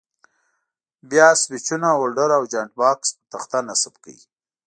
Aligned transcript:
بیا 1.09 1.27
سویچونه، 1.43 1.87
هولډر 1.93 2.29
او 2.37 2.43
جاینټ 2.51 2.71
بکس 2.79 3.09
پر 3.15 3.21
تخته 3.31 3.57
نصب 3.67 3.93
کړئ. 4.03 4.17